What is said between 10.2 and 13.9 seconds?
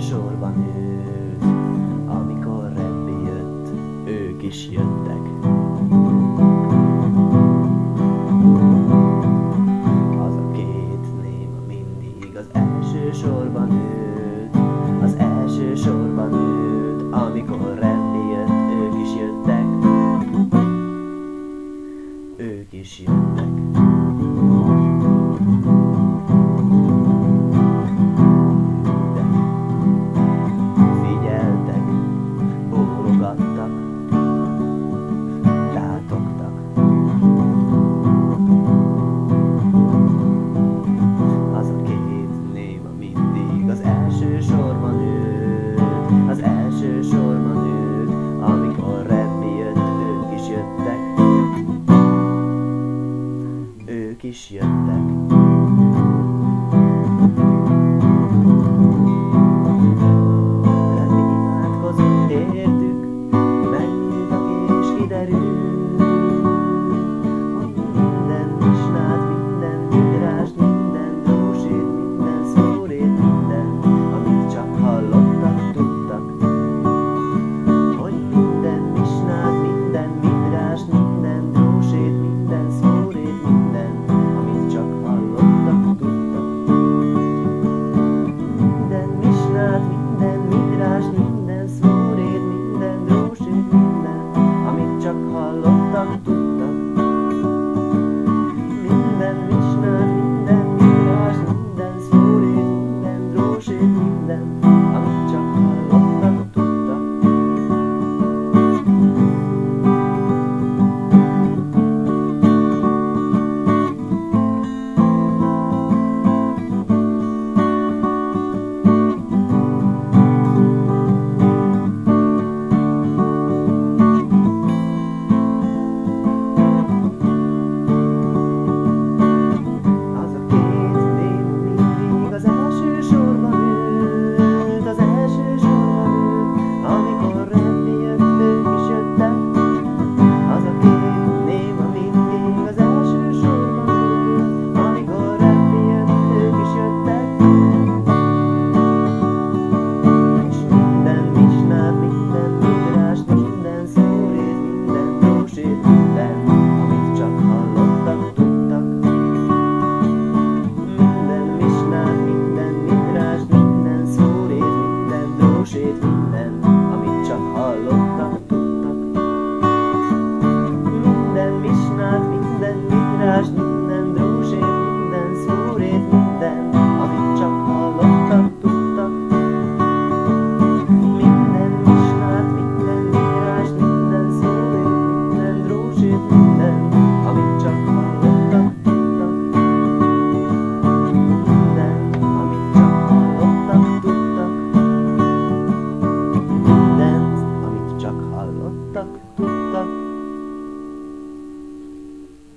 Az a két néma mindig az első sorban